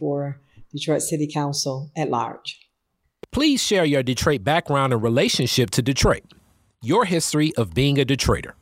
[0.00, 0.34] Waters.
[0.34, 0.40] I'm running for
[0.72, 2.58] Detroit City Council at large.
[3.30, 6.22] Please share your Detroit background and relationship to Detroit,
[6.82, 8.52] your history of being a Detroiter.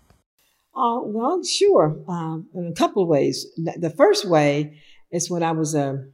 [0.74, 3.46] Uh, well, sure, um, in a couple of ways.
[3.56, 6.06] The first way is when I was a,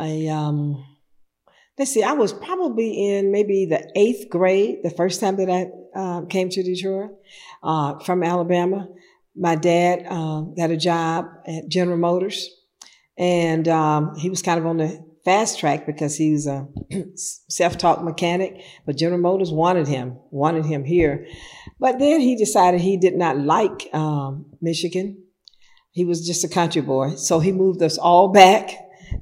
[0.00, 0.84] a um,
[1.78, 5.98] let's see, I was probably in maybe the eighth grade the first time that I
[5.98, 7.10] uh, came to Detroit
[7.62, 8.88] uh, from Alabama.
[9.36, 12.48] My dad uh, got a job at General Motors,
[13.16, 16.66] and um, he was kind of on the fast track because he's a
[17.48, 18.62] self-taught mechanic.
[18.84, 21.26] But General Motors wanted him, wanted him here.
[21.80, 25.22] But then he decided he did not like um, Michigan.
[25.90, 28.70] He was just a country boy, so he moved us all back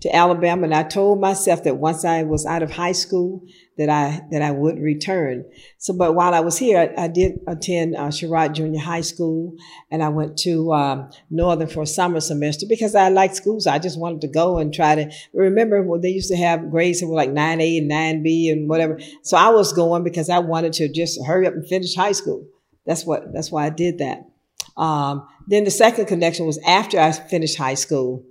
[0.01, 0.65] to Alabama.
[0.65, 3.45] And I told myself that once I was out of high school,
[3.79, 5.45] that I that I would return.
[5.79, 9.55] So, but while I was here, I, I did attend uh, Sherrard Junior High School,
[9.91, 13.67] and I went to um, Northern for a summer semester because I liked schools.
[13.67, 17.01] I just wanted to go and try to remember when they used to have grades
[17.01, 19.01] that were like nine A and nine B and whatever.
[19.23, 22.47] So I was going because I wanted to just hurry up and finish high school.
[22.87, 23.33] That's what.
[23.33, 24.29] That's why I did that.
[24.77, 28.25] Um, then the second connection was after I finished high school.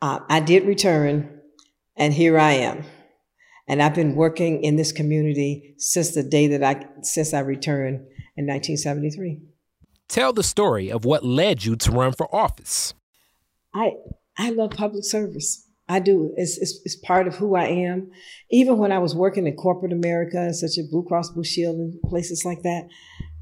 [0.00, 1.40] Uh, I did return,
[1.96, 2.84] and here I am.
[3.68, 7.96] And I've been working in this community since the day that I since I returned
[8.36, 9.42] in 1973.
[10.08, 12.94] Tell the story of what led you to run for office.
[13.74, 13.92] I
[14.38, 15.66] I love public service.
[15.88, 16.34] I do.
[16.36, 18.10] It's, it's, it's part of who I am.
[18.50, 22.00] Even when I was working in corporate America, such as Blue Cross Blue Shield and
[22.02, 22.88] places like that,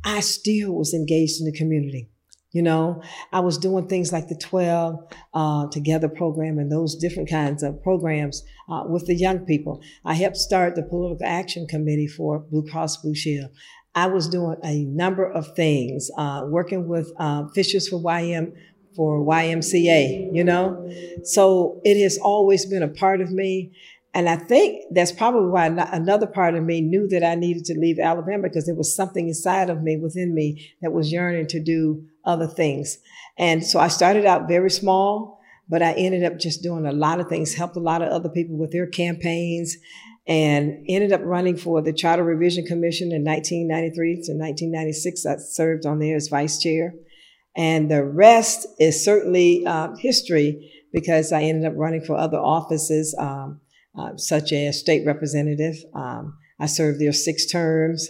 [0.04, 2.08] I still was engaged in the community.
[2.56, 3.02] You know,
[3.32, 7.82] I was doing things like the 12 uh, Together program and those different kinds of
[7.82, 9.82] programs uh, with the young people.
[10.06, 13.50] I helped start the Political Action Committee for Blue Cross Blue Shield.
[13.94, 18.54] I was doing a number of things, uh, working with uh, Fishers for YM
[18.94, 20.90] for YMCA, you know?
[21.24, 23.72] So it has always been a part of me.
[24.16, 27.78] And I think that's probably why another part of me knew that I needed to
[27.78, 31.62] leave Alabama because there was something inside of me, within me, that was yearning to
[31.62, 32.96] do other things.
[33.36, 35.38] And so I started out very small,
[35.68, 38.30] but I ended up just doing a lot of things, helped a lot of other
[38.30, 39.76] people with their campaigns,
[40.26, 45.26] and ended up running for the Charter Revision Commission in 1993 to 1996.
[45.26, 46.94] I served on there as vice chair.
[47.54, 53.14] And the rest is certainly uh, history because I ended up running for other offices.
[53.18, 53.60] Um,
[53.96, 55.76] uh, such as state representative.
[55.94, 58.08] Um, I served there six terms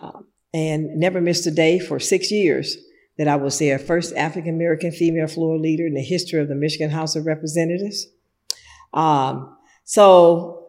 [0.00, 0.20] uh,
[0.52, 2.76] and never missed a day for six years
[3.18, 3.78] that I was there.
[3.78, 8.06] First African American female floor leader in the history of the Michigan House of Representatives.
[8.94, 10.68] Um, so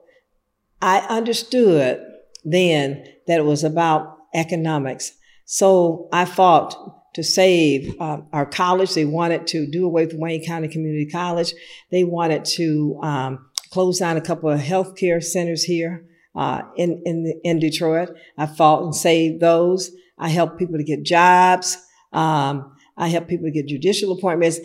[0.82, 2.04] I understood
[2.44, 5.14] then that it was about economics.
[5.46, 8.94] So I fought to save uh, our college.
[8.94, 11.54] They wanted to do away with Wayne County Community College.
[11.92, 17.42] They wanted to um, closed down a couple of healthcare centers here uh, in, in,
[17.44, 18.10] in Detroit.
[18.38, 19.92] I fought and saved those.
[20.20, 21.78] I helped people to get jobs.
[22.12, 24.60] Um, I helped people to get judicial appointments.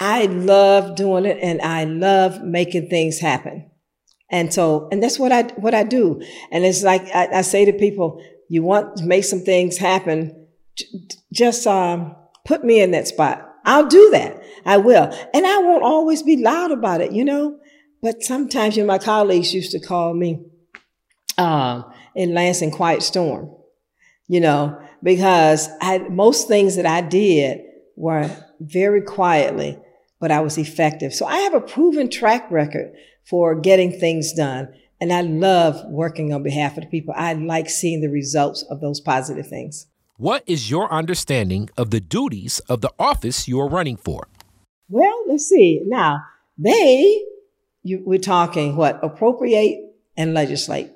[0.00, 3.70] I love doing it and I love making things happen.
[4.30, 6.22] And so, and that's what I, what I do.
[6.50, 10.46] And it's like, I, I say to people, you want to make some things happen,
[11.32, 12.16] just, um,
[12.46, 13.46] put me in that spot.
[13.66, 14.42] I'll do that.
[14.64, 15.12] I will.
[15.34, 17.58] And I won't always be loud about it, you know?
[18.02, 20.40] But sometimes, you know, my colleagues used to call me
[21.36, 21.82] uh,
[22.14, 23.50] in Lansing Quiet Storm,
[24.28, 27.60] you know, because I, most things that I did
[27.96, 29.78] were very quietly,
[30.20, 31.12] but I was effective.
[31.12, 32.92] So I have a proven track record
[33.24, 34.68] for getting things done.
[35.00, 37.14] And I love working on behalf of the people.
[37.16, 39.86] I like seeing the results of those positive things.
[40.16, 44.26] What is your understanding of the duties of the office you are running for?
[44.88, 45.82] Well, let's see.
[45.86, 46.24] Now,
[46.56, 47.22] they
[47.82, 49.80] you, we're talking what appropriate
[50.16, 50.90] and legislate.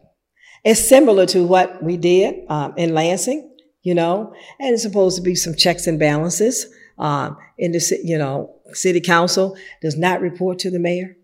[0.65, 3.51] It's similar to what we did um, in Lansing,
[3.83, 6.67] you know, and it's supposed to be some checks and balances.
[6.99, 11.17] Um, in the you know city council does not report to the mayor.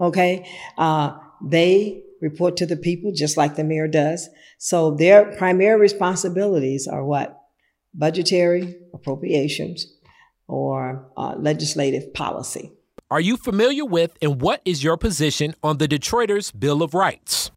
[0.00, 4.28] Okay, uh, they report to the people just like the mayor does.
[4.58, 7.40] So their primary responsibilities are what
[7.92, 9.86] budgetary appropriations
[10.48, 12.72] or uh, legislative policy.
[13.10, 17.50] Are you familiar with and what is your position on the Detroiters Bill of Rights?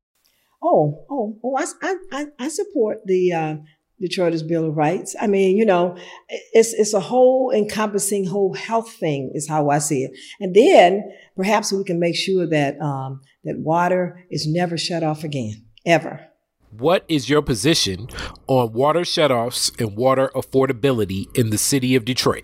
[0.62, 1.58] Oh, oh, oh!
[1.58, 3.56] I, I, I support the uh,
[4.02, 5.16] Detroiters Bill of Rights.
[5.20, 5.96] I mean, you know,
[6.28, 10.12] it's it's a whole encompassing whole health thing is how I see it.
[10.42, 15.24] And then perhaps we can make sure that um, that water is never shut off
[15.24, 16.28] again, ever.
[16.72, 18.08] What is your position
[18.48, 22.44] on water shutoffs and water affordability in the city of Detroit?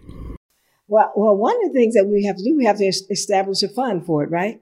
[0.94, 3.64] Well, well, one of the things that we have to do, we have to establish
[3.64, 4.62] a fund for it, right?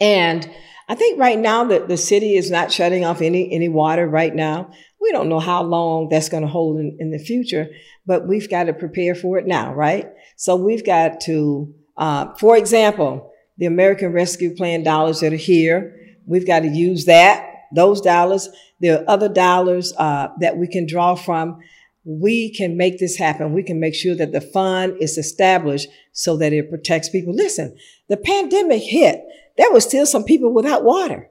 [0.00, 0.50] And
[0.88, 4.34] I think right now that the city is not shutting off any any water right
[4.34, 4.70] now.
[4.98, 7.68] We don't know how long that's going to hold in, in the future,
[8.06, 10.08] but we've got to prepare for it now, right?
[10.36, 16.16] So we've got to, uh, for example, the American Rescue Plan dollars that are here,
[16.24, 18.48] we've got to use that, those dollars.
[18.80, 21.60] There are other dollars uh, that we can draw from.
[22.04, 23.52] We can make this happen.
[23.52, 27.34] We can make sure that the fund is established so that it protects people.
[27.34, 27.76] Listen,
[28.08, 29.22] the pandemic hit.
[29.56, 31.28] There were still some people without water.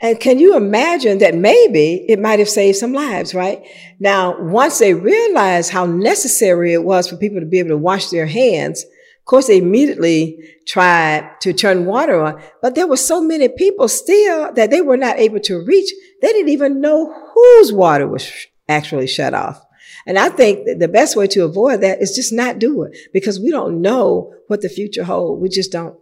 [0.00, 3.64] And can you imagine that maybe it might have saved some lives, right?
[4.00, 8.10] Now, once they realized how necessary it was for people to be able to wash
[8.10, 10.36] their hands, of course, they immediately
[10.66, 14.96] tried to turn water on, but there were so many people still that they were
[14.96, 15.92] not able to reach.
[16.20, 18.28] They didn't even know whose water was
[18.68, 19.64] actually shut off.
[20.06, 23.38] And I think the best way to avoid that is just not do it because
[23.38, 25.40] we don't know what the future holds.
[25.40, 25.96] We just don't.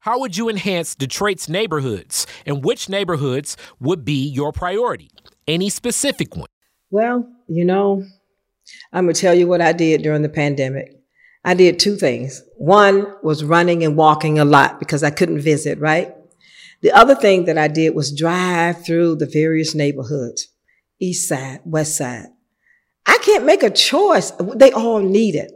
[0.00, 5.10] How would you enhance Detroit's neighborhoods, and which neighborhoods would be your priority?
[5.46, 6.48] Any specific one?
[6.90, 8.04] Well, you know,
[8.92, 10.94] I'm going to tell you what I did during the pandemic.
[11.44, 12.42] I did two things.
[12.56, 16.14] One was running and walking a lot because I couldn't visit, right?
[16.80, 20.48] The other thing that I did was drive through the various neighborhoods,
[21.00, 22.26] east side, west side.
[23.06, 24.32] I can't make a choice.
[24.56, 25.52] They all need it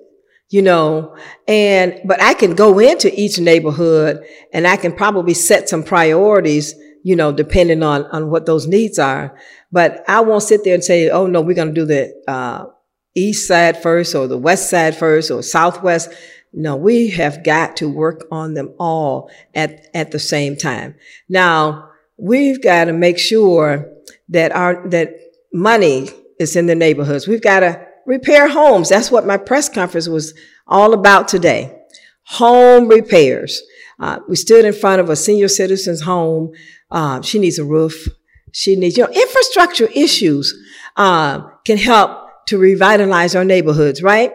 [0.53, 1.17] you know,
[1.49, 4.23] and, but I can go into each neighborhood
[4.53, 8.99] and I can probably set some priorities, you know, depending on, on what those needs
[8.99, 9.35] are.
[9.73, 12.67] But I won't sit there and say, oh no, we're going to do the, uh,
[13.15, 16.11] east side first or the west side first or southwest.
[16.53, 20.97] No, we have got to work on them all at, at the same time.
[21.31, 21.89] Now,
[22.19, 23.91] we've got to make sure
[24.29, 25.15] that our, that
[25.53, 26.09] money
[26.39, 27.29] is in the neighborhoods.
[27.29, 28.89] We've got to repair homes.
[28.89, 30.35] That's what my press conference was
[30.67, 31.79] all about today.
[32.25, 33.63] Home repairs.
[33.99, 36.53] Uh, we stood in front of a senior citizen's home.
[36.91, 38.09] Uh, she needs a roof.
[38.53, 40.55] She needs, you know, infrastructure issues
[40.97, 44.33] uh, can help to revitalize our neighborhoods, right?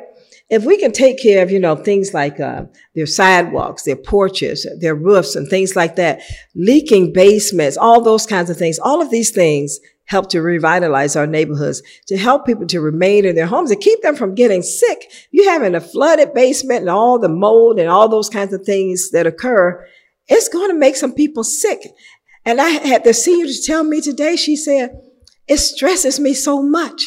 [0.50, 2.64] If we can take care of, you know, things like uh,
[2.96, 6.22] their sidewalks, their porches, their roofs, and things like that,
[6.56, 11.28] leaking basements, all those kinds of things, all of these things help to revitalize our
[11.28, 15.12] neighborhoods, to help people to remain in their homes and keep them from getting sick.
[15.32, 19.12] You having a flooded basement and all the mold and all those kinds of things
[19.12, 19.86] that occur,
[20.28, 21.80] it's going to make some people sick.
[22.46, 24.98] And I had the senior to tell me today, she said,
[25.48, 27.04] it stresses me so much.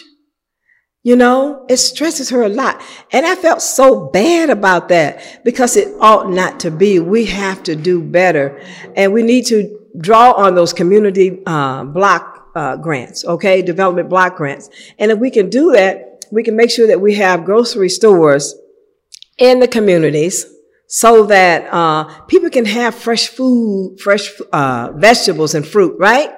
[1.03, 2.83] You know, it stresses her a lot.
[3.11, 6.99] And I felt so bad about that because it ought not to be.
[6.99, 8.63] We have to do better
[8.95, 14.37] and we need to draw on those community uh, block uh, grants, okay, development block
[14.37, 14.71] grants.
[14.99, 18.55] And if we can do that, we can make sure that we have grocery stores
[19.39, 20.47] in the communities
[20.87, 26.31] so that uh, people can have fresh food, fresh uh, vegetables and fruit, right?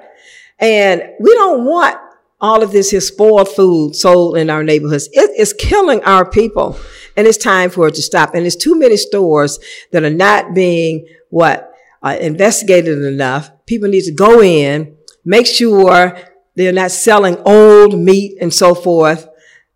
[0.59, 1.97] And we don't want
[2.39, 5.09] all of this here spoiled food sold in our neighborhoods.
[5.11, 6.77] It is killing our people,
[7.17, 8.35] and it's time for it to stop.
[8.35, 9.59] And there's too many stores
[9.91, 11.73] that are not being what
[12.03, 13.49] uh, investigated enough.
[13.65, 16.17] People need to go in make sure
[16.55, 19.27] they're not selling old meat and so forth.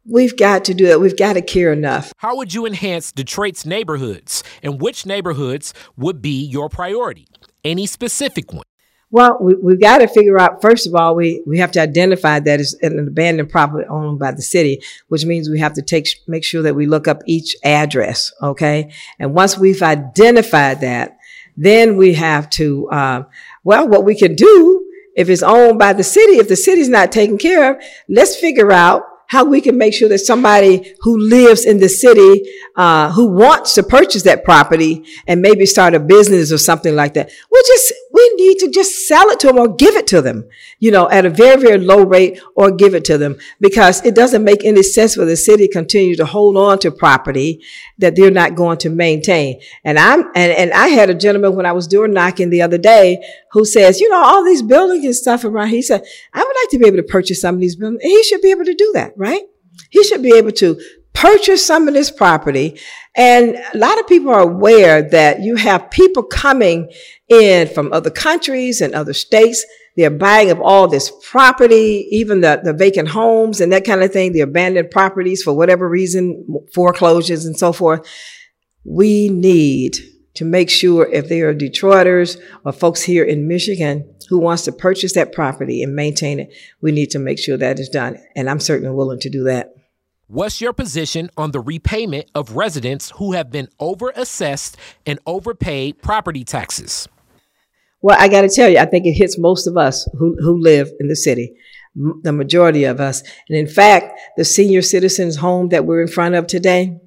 [0.06, 1.02] We've got to do that.
[1.02, 2.14] We've got to care enough.
[2.18, 7.28] How would you enhance Detroit's neighborhoods, and which neighborhoods would be your priority?
[7.66, 8.64] Any specific one?
[9.10, 12.40] Well, we, have got to figure out, first of all, we, we have to identify
[12.42, 16.08] that it's an abandoned property owned by the city, which means we have to take,
[16.28, 18.32] make sure that we look up each address.
[18.42, 18.92] Okay.
[19.18, 21.18] And once we've identified that,
[21.56, 23.24] then we have to, uh,
[23.64, 24.77] well, what we can do
[25.18, 28.72] if it's owned by the city, if the city's not taken care of, let's figure
[28.72, 33.28] out how we can make sure that somebody who lives in the city, uh, who
[33.28, 37.64] wants to purchase that property and maybe start a business or something like that, We'll
[37.68, 40.90] just, we need to just sell it to them or give it to them, you
[40.90, 44.44] know, at a very, very low rate or give it to them because it doesn't
[44.44, 47.64] make any sense for the city to continue to hold on to property
[48.00, 49.62] that they're not going to maintain.
[49.84, 52.80] And I'm, and, and I had a gentleman when I was doing knocking the other
[52.80, 56.56] day who says, you know, all these buildings and stuff around, he said, I would
[56.64, 58.02] like to be able to purchase some of these buildings.
[58.02, 59.44] And he should be able to do that right?
[59.92, 60.80] He should be able to
[61.18, 62.80] purchase some of this property.
[63.16, 66.92] And a lot of people are aware that you have people coming
[67.28, 69.66] in from other countries and other states.
[69.96, 74.14] They're buying up all this property, even the, the vacant homes and that kind of
[74.14, 78.08] thing, the abandoned properties for whatever reason, foreclosures and so forth.
[78.84, 79.98] We need
[80.36, 84.72] to make sure if there are Detroiters or folks here in Michigan who wants to
[84.72, 88.20] purchase that property and maintain it, we need to make sure that is done.
[88.36, 89.77] And I'm certainly willing to do that.
[90.30, 96.44] What's your position on the repayment of residents who have been overassessed and overpaid property
[96.44, 97.08] taxes?
[98.02, 100.62] Well, I got to tell you, I think it hits most of us who, who
[100.62, 101.56] live in the city,
[101.96, 103.24] m- the majority of us.
[103.48, 107.00] And in fact, the senior citizens home that we're in front of today,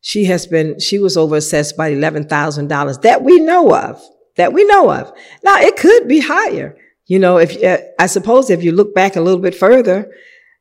[0.00, 4.02] she has been, she was overassessed by $11,000 that we know of,
[4.34, 5.12] that we know of.
[5.44, 6.76] Now, it could be higher.
[7.06, 10.10] You know, if, uh, I suppose if you look back a little bit further,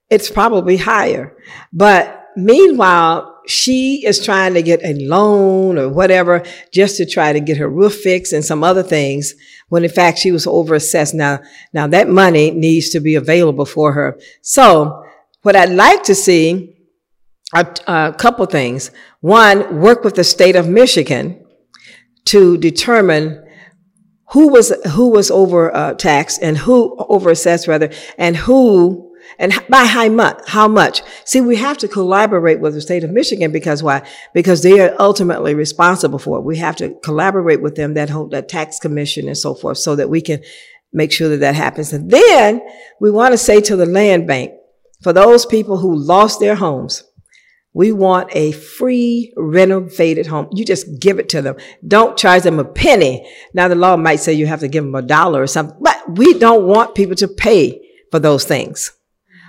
[0.10, 1.36] it's probably higher.
[1.74, 7.40] But meanwhile, she is trying to get a loan or whatever just to try to
[7.40, 9.34] get her roof fixed and some other things
[9.70, 11.14] when in fact she was overassessed.
[11.14, 11.40] Now,
[11.74, 14.20] now that money needs to be available for her.
[14.42, 15.04] So
[15.42, 16.76] what I'd like to see
[17.54, 18.92] are a couple things.
[19.22, 21.46] One, work with the state of Michigan
[22.26, 23.44] to determine
[24.32, 30.08] who was who was overtaxed uh, and who overassessed rather, and who and by how
[30.10, 30.42] much?
[30.48, 31.02] How much?
[31.26, 34.08] See, we have to collaborate with the state of Michigan because why?
[34.34, 36.44] Because they are ultimately responsible for it.
[36.44, 39.96] We have to collaborate with them, that whole, that tax commission and so forth, so
[39.96, 40.42] that we can
[40.94, 41.92] make sure that that happens.
[41.94, 42.62] And then
[43.00, 44.54] we want to say to the land bank,
[45.02, 47.04] for those people who lost their homes,
[47.74, 50.48] we want a free renovated home.
[50.54, 51.58] You just give it to them.
[51.86, 53.30] Don't charge them a penny.
[53.54, 56.18] Now the law might say you have to give them a dollar or something, but
[56.18, 58.94] we don't want people to pay for those things.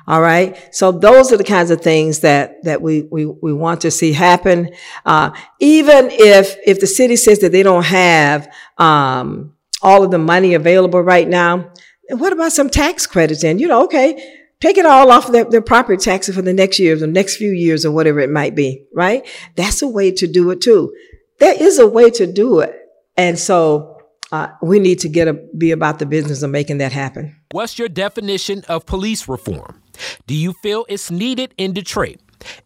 [0.09, 0.57] All right.
[0.75, 4.13] So those are the kinds of things that, that we, we, we want to see
[4.13, 4.71] happen.
[5.05, 8.49] Uh, even if, if the city says that they don't have,
[8.79, 11.71] um, all of the money available right now,
[12.09, 13.43] what about some tax credits?
[13.43, 16.79] And, you know, okay, take it all off their, their property taxes for the next
[16.79, 19.27] year, the next few years or whatever it might be, right?
[19.57, 20.95] That's a way to do it too.
[21.41, 22.75] There is a way to do it.
[23.17, 23.93] And so,
[24.33, 27.37] uh, we need to get a, be about the business of making that happen.
[27.53, 29.83] What's your definition of police reform?
[30.27, 32.17] Do you feel it's needed in Detroit?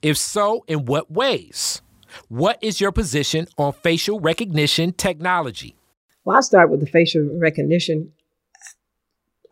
[0.02, 1.82] If so, in what ways?
[2.28, 5.76] What is your position on facial recognition technology?
[6.24, 8.12] Well, I'll start with the facial recognition.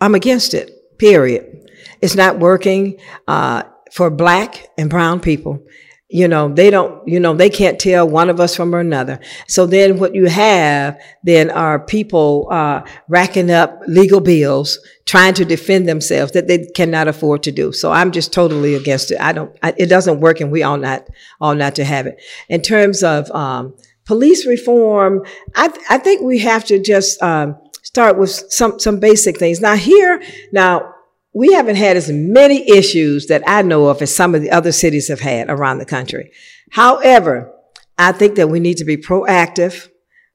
[0.00, 1.70] I'm against it, period.
[2.00, 5.62] It's not working uh, for black and brown people.
[6.10, 9.20] You know, they don't, you know, they can't tell one of us from another.
[9.46, 15.44] So then what you have then are people, uh, racking up legal bills, trying to
[15.44, 17.72] defend themselves that they cannot afford to do.
[17.72, 19.20] So I'm just totally against it.
[19.20, 21.06] I don't, I, it doesn't work and we all not,
[21.42, 22.22] all not to have it.
[22.48, 27.54] In terms of, um, police reform, I, th- I think we have to just, um,
[27.82, 29.60] start with some, some basic things.
[29.60, 30.22] Now here,
[30.52, 30.94] now,
[31.32, 34.72] we haven't had as many issues that I know of as some of the other
[34.72, 36.32] cities have had around the country.
[36.70, 37.52] However,
[37.96, 39.88] I think that we need to be proactive,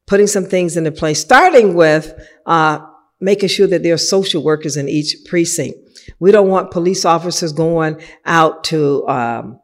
[0.06, 2.14] putting some things into place, starting with
[2.46, 2.80] uh,
[3.20, 5.78] making sure that there are social workers in each precinct.
[6.20, 9.60] We don't want police officers going out to um,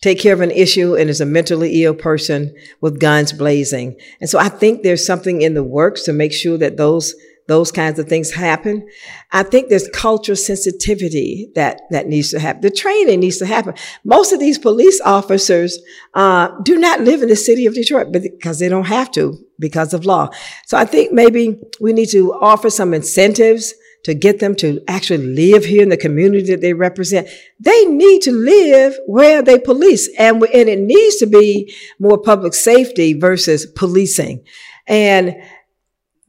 [0.00, 3.98] take care of an issue and is a mentally ill person with guns blazing.
[4.20, 7.14] And so I think there's something in the works to make sure that those
[7.52, 8.88] those kinds of things happen.
[9.30, 12.62] I think there's cultural sensitivity that, that needs to happen.
[12.62, 13.74] The training needs to happen.
[14.04, 15.78] Most of these police officers,
[16.14, 19.92] uh, do not live in the city of Detroit because they don't have to because
[19.92, 20.30] of law.
[20.64, 25.26] So I think maybe we need to offer some incentives to get them to actually
[25.26, 27.28] live here in the community that they represent.
[27.60, 32.54] They need to live where they police and, and it needs to be more public
[32.54, 34.42] safety versus policing.
[34.86, 35.36] And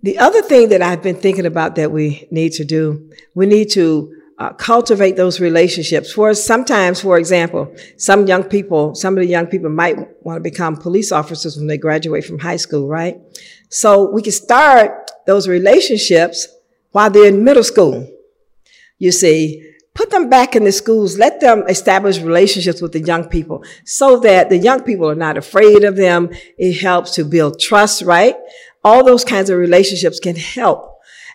[0.03, 3.71] the other thing that I've been thinking about that we need to do, we need
[3.71, 6.11] to uh, cultivate those relationships.
[6.11, 10.41] For sometimes, for example, some young people, some of the young people might want to
[10.41, 13.17] become police officers when they graduate from high school, right?
[13.69, 16.49] So we can start those relationships
[16.91, 18.05] while they're in middle school.
[18.97, 23.29] You see, put them back in the schools, let them establish relationships with the young
[23.29, 26.29] people so that the young people are not afraid of them.
[26.57, 28.35] It helps to build trust, right?
[28.83, 30.89] All those kinds of relationships can help.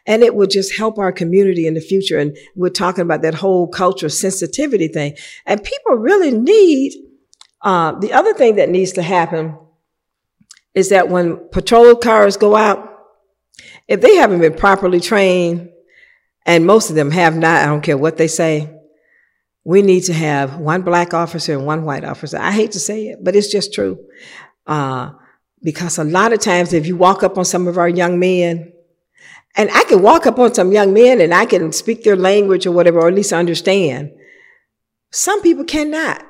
[0.07, 2.19] And it would just help our community in the future.
[2.19, 5.17] And we're talking about that whole cultural sensitivity thing.
[5.45, 6.95] And people really need,
[7.62, 9.59] uh, the other thing that needs to happen
[10.75, 12.88] is that when patrol cars go out,
[13.87, 15.71] if they haven't been properly trained,
[16.47, 18.75] and most of them have not, I don't care what they say,
[19.64, 22.38] we need to have one black officer and one white officer.
[22.38, 23.99] I hate to say it, but it's just true.
[24.67, 25.11] Uh,
[25.62, 28.73] because a lot of times, if you walk up on some of our young men,
[29.57, 32.67] and I can walk up on some young men and I can speak their language
[32.67, 34.12] or whatever, or at least understand.
[35.11, 36.25] Some people cannot.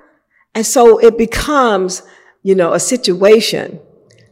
[0.55, 2.03] And so it becomes,
[2.43, 3.81] you know, a situation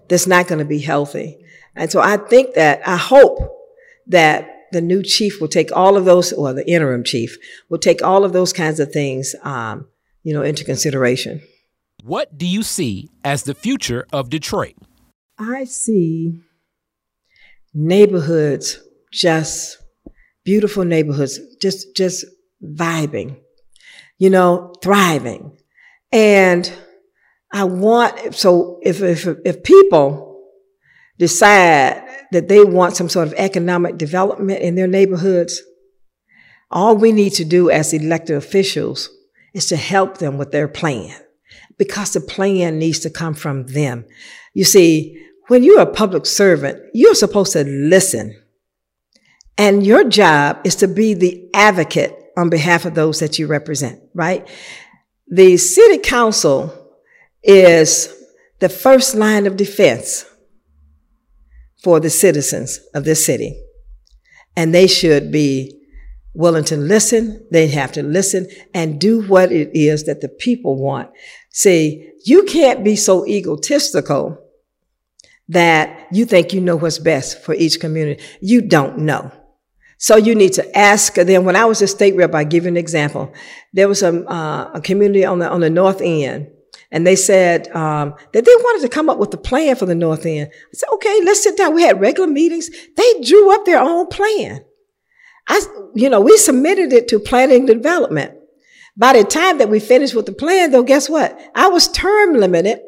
[0.08, 1.44] that's not going to be healthy.
[1.74, 3.38] And so I think that, I hope
[4.06, 7.36] that the new chief will take all of those, or the interim chief
[7.68, 9.86] will take all of those kinds of things, um,
[10.22, 11.42] you know, into consideration.
[12.02, 14.76] What do you see as the future of Detroit?
[15.38, 16.40] I see
[17.74, 18.80] neighborhoods
[19.12, 19.78] just
[20.44, 22.24] beautiful neighborhoods, just just
[22.62, 23.38] vibing,
[24.18, 25.58] you know, thriving.
[26.12, 26.72] And
[27.52, 30.40] I want so if if if people
[31.18, 32.02] decide
[32.32, 35.62] that they want some sort of economic development in their neighborhoods,
[36.70, 39.10] all we need to do as elected officials
[39.54, 41.18] is to help them with their plan
[41.78, 44.04] because the plan needs to come from them.
[44.54, 48.40] You see, when you're a public servant, you're supposed to listen.
[49.58, 54.00] And your job is to be the advocate on behalf of those that you represent,
[54.14, 54.46] right?
[55.28, 56.92] The city council
[57.42, 58.12] is
[58.58, 60.26] the first line of defense
[61.82, 63.62] for the citizens of this city.
[64.56, 65.80] And they should be
[66.34, 67.46] willing to listen.
[67.50, 71.10] They have to listen and do what it is that the people want.
[71.50, 74.45] See, you can't be so egotistical
[75.48, 78.22] that you think you know what's best for each community.
[78.40, 79.30] You don't know.
[79.98, 81.44] So you need to ask them.
[81.44, 83.32] When I was a state rep, I give you an example.
[83.72, 86.48] There was a, uh, a community on the on the north end,
[86.90, 89.94] and they said um, that they wanted to come up with a plan for the
[89.94, 90.50] north end.
[90.52, 91.74] I said, okay, let's sit down.
[91.74, 92.68] We had regular meetings.
[92.96, 94.64] They drew up their own plan.
[95.48, 95.60] I,
[95.94, 98.34] you know, we submitted it to planning development.
[98.96, 101.38] By the time that we finished with the plan, though, guess what?
[101.54, 102.80] I was term limited,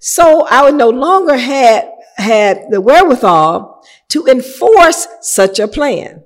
[0.00, 6.22] so I no longer had had the wherewithal to enforce such a plan.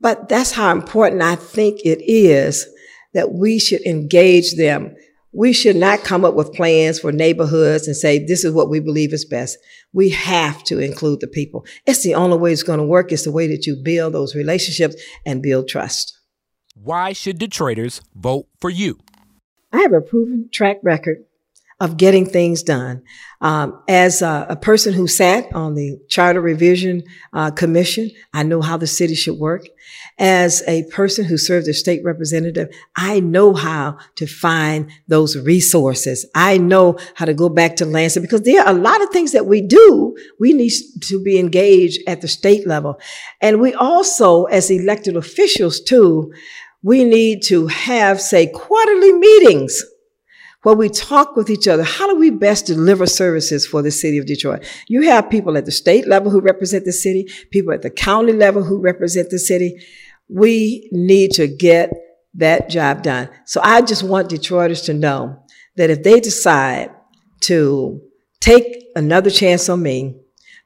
[0.00, 2.66] But that's how important I think it is
[3.14, 4.96] that we should engage them.
[5.32, 8.80] We should not come up with plans for neighborhoods and say, this is what we
[8.80, 9.58] believe is best.
[9.92, 11.64] We have to include the people.
[11.86, 13.12] It's the only way it's going to work.
[13.12, 16.18] It's the way that you build those relationships and build trust.
[16.74, 18.98] Why should Detroiters vote for you?
[19.72, 21.24] I have a proven track record
[21.82, 23.02] of getting things done.
[23.40, 28.62] Um, as a, a, person who sat on the Charter Revision uh, Commission, I know
[28.62, 29.66] how the city should work.
[30.16, 36.24] As a person who served as state representative, I know how to find those resources.
[36.36, 39.32] I know how to go back to Lansing because there are a lot of things
[39.32, 40.16] that we do.
[40.38, 40.70] We need
[41.06, 43.00] to be engaged at the state level.
[43.40, 46.32] And we also, as elected officials too,
[46.84, 49.82] we need to have, say, quarterly meetings
[50.62, 51.82] where we talk with each other.
[51.82, 54.64] How do we best deliver services for the city of Detroit?
[54.88, 58.32] You have people at the state level who represent the city, people at the county
[58.32, 59.84] level who represent the city.
[60.28, 61.90] We need to get
[62.34, 63.28] that job done.
[63.44, 65.44] So I just want Detroiters to know
[65.76, 66.90] that if they decide
[67.40, 68.00] to
[68.40, 70.16] take another chance on me,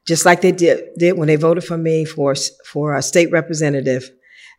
[0.05, 4.09] just like they did, did when they voted for me for, for a state representative,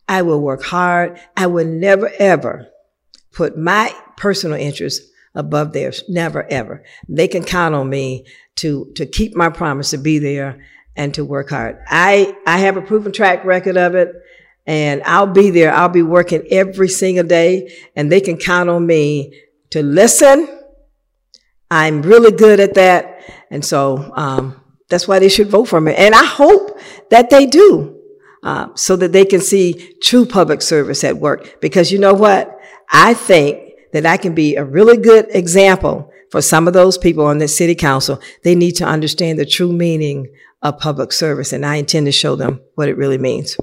[0.09, 1.19] I will work hard.
[1.37, 2.69] I will never, ever
[3.33, 6.05] put my personal interests above theirs.
[6.09, 6.83] Never, ever.
[7.09, 10.65] They can count on me to, to keep my promise to be there
[10.97, 11.79] and to work hard.
[11.87, 14.13] I, I have a proven track record of it
[14.67, 15.73] and I'll be there.
[15.73, 20.49] I'll be working every single day and they can count on me to listen.
[21.71, 23.23] I'm really good at that.
[23.51, 25.95] And so, um, that's why they should vote for me.
[25.95, 27.95] And I hope that they do.
[28.41, 31.61] Uh, so that they can see true public service at work.
[31.61, 32.57] Because you know what?
[32.89, 37.25] I think that I can be a really good example for some of those people
[37.25, 38.21] on the city council.
[38.43, 40.29] They need to understand the true meaning
[40.63, 43.57] of public service, and I intend to show them what it really means.